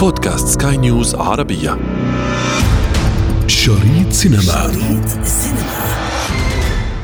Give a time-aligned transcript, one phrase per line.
[0.00, 1.78] بودكاست سكاي نيوز عربية.
[3.46, 4.40] شريط سينما.
[4.40, 5.04] شريط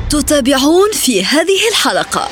[0.09, 2.27] تتابعون في هذه الحلقة.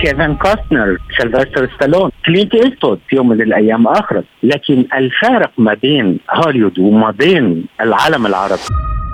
[0.00, 6.18] كيفن كوستنر سيلفستر ستالون كلينت إيستوود في يوم من الأيام أخرج لكن الفارق ما بين
[6.30, 8.62] هوليوود وما بين العالم العربي.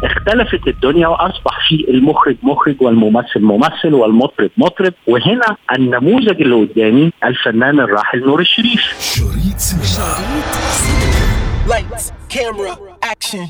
[0.05, 7.81] اختلفت الدنيا واصبح في المخرج مخرج والممثل ممثل والمطرب مطرب وهنا النموذج اللي قدامي الفنان
[7.81, 11.21] الراحل نور الشريف شريط سينما
[11.69, 12.75] Lights, camera,
[13.13, 13.47] action.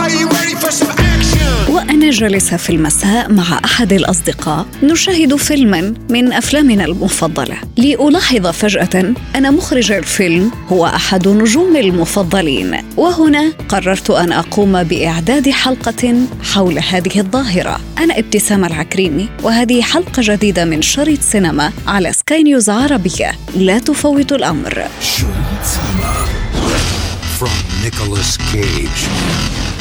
[0.00, 1.05] Are you ready for some action?
[1.86, 4.66] وأنا جالسة في المساء مع أحد الأصدقاء.
[4.82, 7.56] نشاهد فيلما من أفلامنا المفضلة.
[7.76, 12.76] لألاحظ فجأة أن مخرج الفيلم هو أحد نجوم المفضلين.
[12.96, 17.80] وهنا قررت أن أقوم بإعداد حلقة حول هذه الظاهرة.
[17.98, 23.32] أنا ابتسام العكريمي وهذه حلقة جديدة من شريط سينما على سكاي نيوز عربية.
[23.56, 24.84] لا تفوت الأمر.
[27.38, 29.06] from Nicolas Cage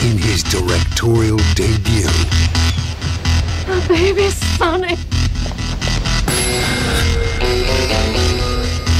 [0.05, 2.05] in his directorial debut.
[3.67, 4.99] Oh, baby Sonic.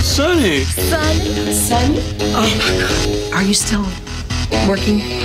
[0.02, 0.66] Sonic.
[0.66, 1.54] Sonic.
[1.54, 2.04] Sonic.
[2.34, 3.34] Oh my God.
[3.36, 3.86] Are you still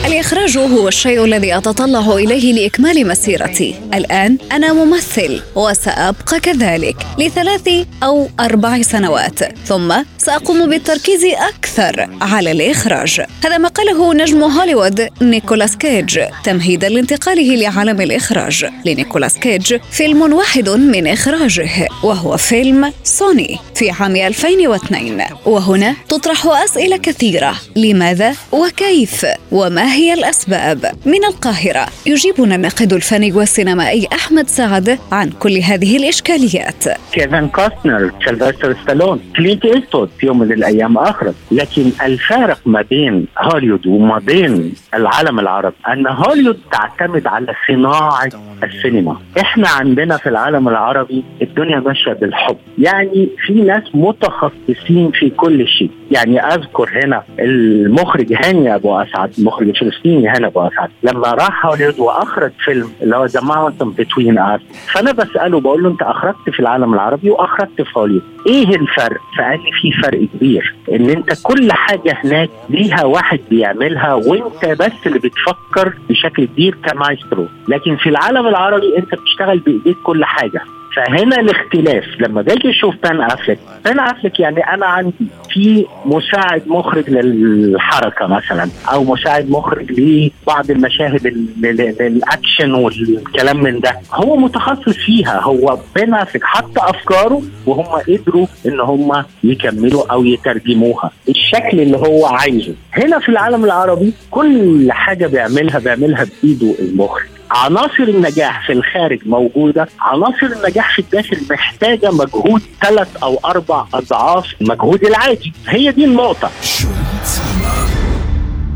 [0.06, 3.74] الإخراج هو الشيء الذي أتطلع إليه لإكمال مسيرتي.
[3.94, 7.68] الآن أنا ممثل وسأبقى كذلك لثلاث
[8.02, 13.20] أو أربع سنوات ثم سأقوم بالتركيز أكثر على الإخراج.
[13.44, 18.66] هذا ما قاله نجم هوليوود نيكولاس كيج تمهيدا لانتقاله لعالم الإخراج.
[18.84, 26.96] لنيكولاس كيج فيلم واحد من إخراجه وهو فيلم سوني في عام 2002 وهنا تطرح أسئلة
[26.96, 29.09] كثيرة لماذا وكيف
[29.52, 36.84] وما هي الأسباب؟ من القاهرة يجيبنا الناقد الفني والسينمائي أحمد سعد عن كل هذه الإشكاليات.
[37.12, 43.26] كيفن كوستنر سيلفستر ستالون كلينت إيستود في يوم من الأيام أخرج لكن الفارق ما بين
[43.38, 48.28] هوليوود وما بين العالم العربي أن هوليوود تعتمد على صناعة
[48.62, 49.16] السينما.
[49.40, 52.56] إحنا عندنا في العالم العربي الدنيا ماشية بالحب.
[52.78, 55.90] يعني في ناس متخصصين في كل شيء.
[56.10, 61.98] يعني أذكر هنا المخرج هاني أبو أسعد المخرج الفلسطيني هاني أبو أسعد لما راح هوليوود
[62.00, 64.60] وأخرج فيلم اللي هو The Mountain Between Us
[64.92, 69.58] فأنا بسأله بقول له أنت أخرجت في العالم العربي وأخرجت في هوليوود إيه الفرق؟ فقال
[69.64, 75.18] لي في فرق كبير إن أنت كل حاجة هناك ليها واحد بيعملها وأنت بس اللي
[75.18, 77.46] بتفكر بشكل كبير كمايسترو.
[77.68, 80.60] لكن في العالم العربي أنت بتشتغل بإيديك كل حاجة.
[80.96, 82.04] فهنا الاختلاف.
[82.20, 85.14] لما باجي أشوف بان افلك بان افلك يعني أنا عندي
[85.50, 93.62] في مساعد مخرج للحركة مثلا أو مساعد مخرج لبعض المشاهد ال- ال- ال- الأكشن والكلام
[93.62, 93.92] من ده.
[94.14, 95.40] هو متخصص فيها.
[95.40, 101.10] هو بان افلك حط أفكاره وهم قدروا إن هم يكملوا أو يترجموها.
[101.28, 102.74] الشكل اللي هو عايزه.
[102.92, 107.26] هنا في العالم العربي كل حاجة بيعملها بيعملها بإيده المخرج.
[107.50, 114.46] عناصر النجاح في الخارج موجودة عناصر النجاح في الداخل محتاجة مجهود ثلاث أو أربع أضعاف
[114.60, 116.34] المجهود العادي هي دي سينما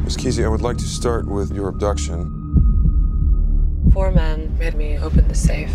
[0.05, 2.21] Miss Kesey, I would like to start with your abduction.
[3.95, 5.73] Four men made me open the safe.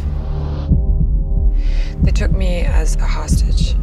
[2.04, 3.76] They took me as a hostage.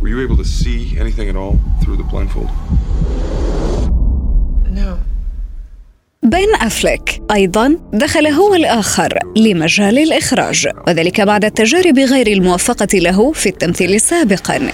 [0.00, 2.50] Were you able to see anything at all through the blindfold?
[6.30, 13.48] بين أفليك أيضا دخل هو الآخر لمجال الإخراج وذلك بعد التجارب غير الموفقة له في
[13.48, 14.70] التمثيل سابقا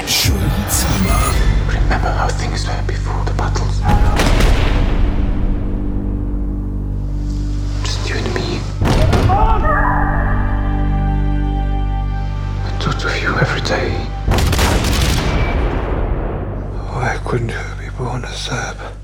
[16.98, 18.95] I couldn't be born a Serb.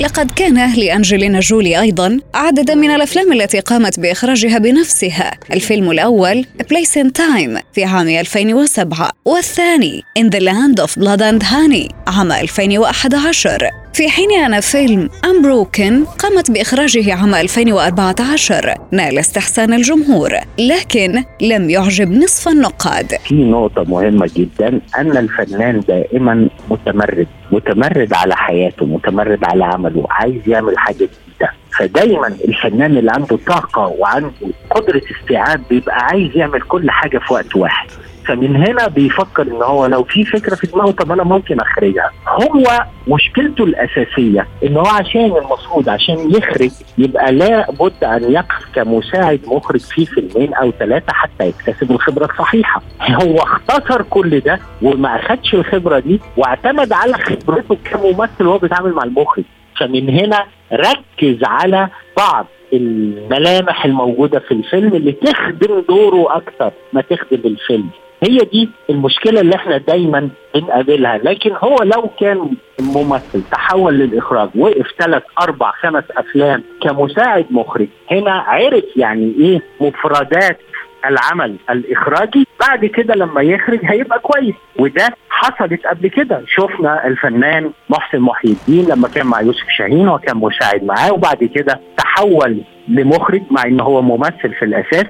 [0.00, 5.38] لقد كان لأنجلينا جولي أيضا عددا من الأفلام التي قامت بإخراجها بنفسها.
[5.52, 11.42] الفيلم الأول Place in Time في عام 2007 والثاني In the Land of Blood and
[11.42, 11.99] Honey.
[12.18, 21.24] عام 2011 في حين أن فيلم Unbroken قامت بإخراجه عام 2014 نال استحسان الجمهور لكن
[21.42, 23.14] لم يعجب نصف النقاد.
[23.24, 30.40] في نقطة مهمة جدا أن الفنان دائما متمرد متمرد على حياته متمرد على عمله عايز
[30.46, 31.50] يعمل حاجة جديدة.
[31.78, 34.30] فدايما الفنان اللي عنده طاقة وعنده
[34.70, 37.88] قدرة استيعاب بيبقى عايز يعمل كل حاجة في وقت واحد.
[38.26, 42.10] فمن هنا بيفكر إن هو لو في فكرة في دماغه طب أنا ممكن أخرجها.
[42.28, 49.80] هو مشكلته الأساسية إن هو عشان المفروض عشان يخرج يبقى لابد أن يقف كمساعد مخرج
[49.80, 52.82] في فيلمين أو ثلاثة حتى يكتسب الخبرة الصحيحة.
[53.02, 59.02] هو اختصر كل ده وما أخدش الخبرة دي واعتمد على خبرته كممثل وهو بيتعامل مع
[59.04, 59.44] المخرج.
[59.80, 67.40] فمن هنا ركز على بعض الملامح الموجودة في الفيلم اللي تخدم دوره أكتر ما تخدم
[67.44, 67.88] الفيلم.
[68.22, 71.18] هي دي المشكلة اللي إحنا دايما بنقابلها.
[71.18, 72.50] لكن هو لو كان
[72.80, 80.58] ممثل تحول للإخراج وقف ثلاث أربع خمس أفلام كمساعد مخرج هنا عرف يعني إيه مفردات
[81.06, 82.46] العمل الإخراجي.
[82.68, 84.54] بعد كده لما يخرج هيبقى كويس.
[84.78, 86.42] وده حصلت قبل كده.
[86.46, 91.80] شفنا الفنان محسن محي الدين لما كان مع يوسف شاهين وكان مساعد معاه وبعد كده
[91.96, 95.04] تحول لمخرج مع إن هو ممثل في الأساس.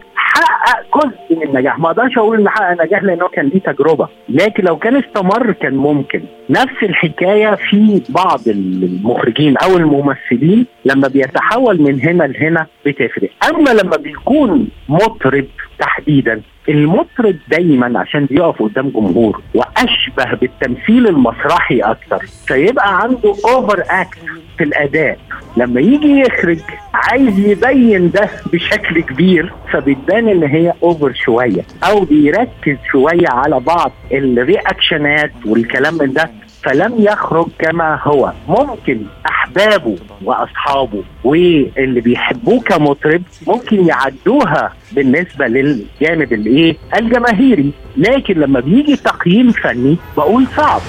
[0.94, 1.78] جزء من النجاح.
[1.78, 4.08] ما أقدرش أقول إن حقق نجاح لأنه كان ليه تجربة.
[4.28, 6.22] لكن لو كان استمر كان ممكن.
[6.50, 13.31] نفس الحكاية في بعض المخرجين أو الممثلين لما بيتحول من هنا لهنا بتفرق.
[13.50, 15.44] أما لما بيكون مطرب
[15.78, 24.19] تحديدا المطرب دايما عشان بيقف قدام جمهور وأشبه بالتمثيل المسرحي أكتر فيبقى عنده اوفر اكت
[24.58, 25.19] في الأداء.
[25.56, 26.58] لما يجي يخرج
[26.94, 33.93] عايز يبين ده بشكل كبير فبتبان إن هي over شوية أو بيركز شوية على بعض
[34.12, 36.31] الرياكشنات والكلام من ده.
[36.62, 38.32] فلم يخرج كما هو.
[38.49, 47.73] ممكن أحبابه وأصحابه واللي بيحبوه كمطرب ممكن يعدوها بالنسبة للجانب الايه الجماهيري.
[47.96, 50.81] لكن لما بيجي تقييم فني بقول صعب.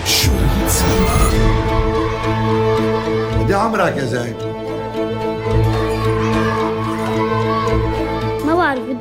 [3.39, 4.50] قد عمرك يا زين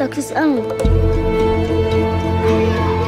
[0.01, 0.63] بدك تسألني؟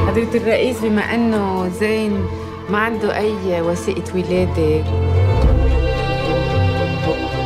[0.07, 2.25] حضرة الرئيس بما أنه زين
[2.69, 4.83] ما عنده أي وثيقة ولادة.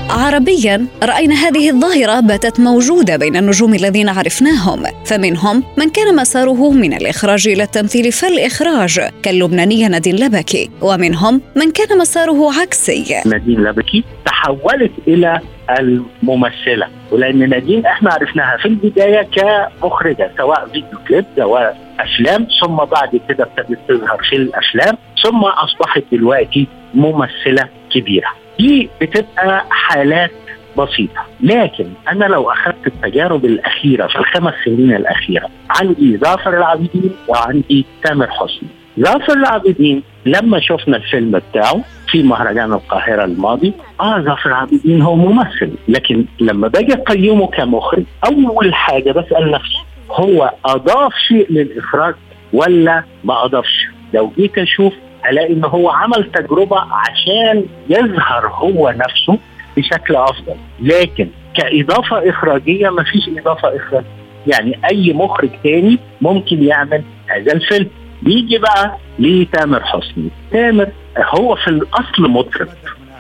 [0.10, 4.84] عربيا رأينا هذه الظاهرة باتت موجودة بين النجوم الذين عرفناهم.
[5.06, 10.70] فمنهم من كان مساره من الإخراج إلى التمثيل فالإخراج كاللبنانية نادين لبكي.
[10.82, 13.22] ومنهم من كان مساره عكسي.
[13.26, 15.42] نادين لبكي تحولت إلى
[15.80, 16.88] الممثلة.
[17.12, 23.44] ولأن نادين إحنا عرفناها في البداية كمخرجة سواء فيديو كليب سواء أفلام ثم بعد كده
[23.44, 28.28] ابتدت تظهر في الأفلام ثم أصبحت دلوقتي ممثلة كبيرة.
[28.60, 30.32] دي بتبقى حالات
[30.78, 31.26] بسيطة.
[31.42, 35.50] لكن أنا لو أخذت التجارب الأخيرة في الخمس سنين الأخيرة
[35.82, 38.70] عندي ظافر العابدين وعندي تامر حسني.
[39.00, 45.72] ظافر العابدين لما شفنا الفيلم بتاعه في مهرجان القاهرة الماضي آه ظافر العابدين هو ممثل.
[45.88, 49.78] لكن لما باجي أقيمه كمخرج أول حاجة بسأل نفسي
[50.12, 52.16] هو أضاف شيء للإخراج
[52.54, 54.94] ولا ما أضافش؟ لو جيت أشوف
[55.30, 59.38] ألاقي ان هو عمل تجربة عشان يظهر هو نفسه
[59.78, 60.56] بشكل أفضل.
[60.82, 64.08] لكن كإضافة إخراجية ما فيش إضافة إخراجية.
[64.48, 67.88] يعني أي مخرج تاني ممكن يعمل هذا الفيلم.
[68.22, 70.30] بيجي بقى لتامر حسني.
[70.52, 70.88] تامر
[71.26, 72.68] هو في الأصل مطرب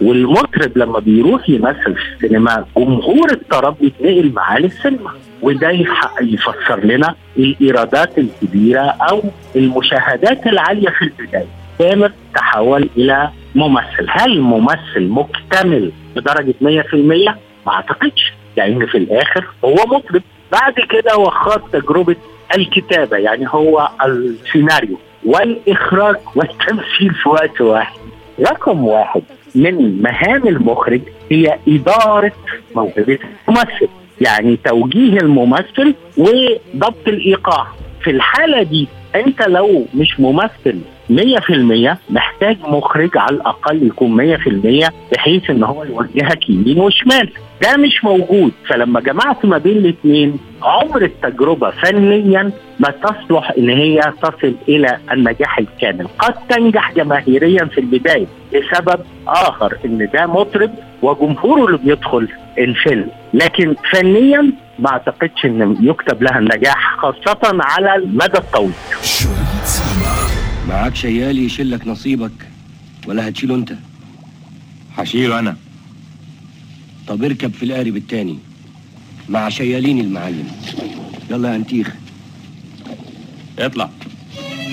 [0.01, 5.11] والمطرب لما بيروح يمثل في السينما جمهور الطرب بيتنقل معاه للسينما
[5.41, 5.69] وده
[6.21, 9.21] يفسر لنا الإيرادات الكبيرة أو
[9.55, 11.47] المشاهدات العالية في البداية.
[11.79, 14.05] تامر تحول إلى ممثل.
[14.09, 17.35] هل ممثل مكتمل بدرجة 100%
[17.65, 20.21] ما أعتقدش لأن في الآخر هو مطرب.
[20.51, 22.15] بعد كده هو خاض تجربة
[22.55, 24.97] الكتابة يعني هو السيناريو.
[25.25, 27.97] والإخراج والتمثيل في وقت واحد.
[28.41, 29.21] رقم واحد
[29.55, 32.31] من مهام المخرج هي إدارة
[32.75, 33.87] موهبة الممثل
[34.21, 37.67] يعني توجيه الممثل وضبط الإيقاع.
[38.03, 45.49] في الحالة دي أنت لو مش ممثل 100% محتاج مخرج على الأقل يكون 100% بحيث
[45.49, 47.29] إن هو يوجهك يمين وشمال.
[47.63, 48.51] ده مش موجود.
[48.69, 55.59] فلما جمعت ما بين الاثنين عمر التجربة فنيا ما تصلح إن هي تصل إلى النجاح
[55.59, 56.07] الكامل.
[56.19, 60.71] قد تنجح جماهيريا في البداية لسبب آخر إن ده مطرب
[61.01, 63.07] وجمهوره اللي بيدخل الفيلم.
[63.33, 68.73] لكن فنيا ما أعتقدش إن يكتب لها النجاح خاصة على المدى الطويل.
[70.67, 72.31] معاك شيال يشيلك نصيبك
[73.07, 73.73] ولا هتشيله انت.
[74.97, 75.55] هشيله أنا.
[77.07, 78.37] طب اركب في القارب التاني
[79.29, 80.47] مع شيالين المعلم.
[81.31, 81.95] يلا يا أنتيخ.
[83.59, 83.89] اطلع.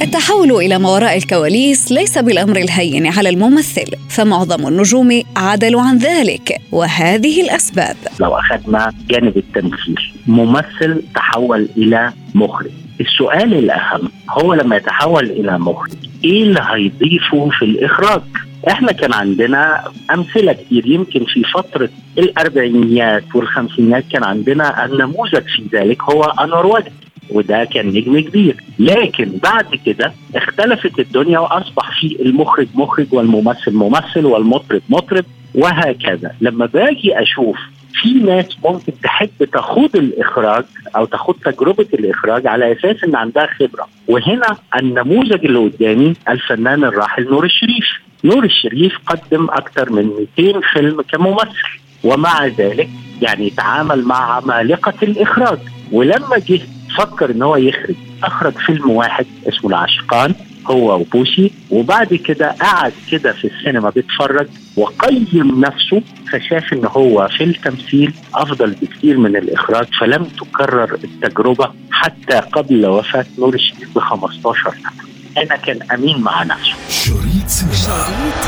[0.03, 6.61] التحول إلى ما وراء الكواليس ليس بالأمر الهين على الممثل فمعظم النجوم عدلوا عن ذلك
[6.73, 7.97] وهذه الأسباب.
[8.21, 12.84] لو أخذنا جانب التمثيل ممثل تحول إلى مخرج.
[13.01, 15.93] السؤال الأهم هو لما يتحول إلى مخرج
[16.25, 18.21] إيه اللي هيضيفه في الإخراج؟
[18.69, 19.85] إحنا كان عندنا
[20.15, 26.91] أمثلة كتير يمكن في فترة الأربعينيات والخمسينات كان عندنا النموذج في ذلك هو انور وجدي
[27.31, 28.57] وده كان نجم كبير.
[28.79, 35.25] لكن بعد كده اختلفت الدنيا وأصبح في المخرج مخرج والممثل ممثل والمطرب مطرب
[35.55, 36.35] وهكذا.
[36.41, 37.57] لما باجي أشوف
[38.03, 40.65] في ناس ممكن تحب تخوض الإخراج
[40.97, 43.89] أو تخوض تجربة الإخراج على أساس إن عندها خبرة.
[44.09, 47.87] وهنا النموذج اللي قدامي الفنان الراحل نور الشريف.
[48.25, 52.89] نور الشريف قدم أكثر من 200 فيلم كممثل ومع ذلك
[53.23, 55.59] يعني تعامل مع عمالقة الإخراج.
[55.93, 56.61] ولما جه
[56.99, 60.35] فكر إن هو يخرج أخرج فيلم واحد اسمه العشقان
[60.67, 66.03] هو وبوسي وبعد كده قعد كده في السينما بيتفرج وقيم نفسه
[66.33, 73.27] فشاف إن هو في التمثيل أفضل بكثير من الإخراج فلم تكرر التجربة حتى قبل وفاة
[73.39, 75.05] نور الشريف ب 15 سنة.
[75.45, 76.75] أنا كان أمين مع نفسه.
[76.89, 78.45] شريط سينما.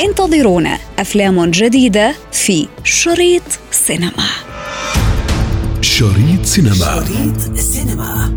[0.00, 4.26] انتظرونا أفلام جديدة في شريط سينما.
[5.80, 6.74] شريط سينما.
[6.74, 8.36] شريط سينما.